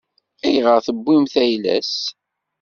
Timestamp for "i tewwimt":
0.79-1.33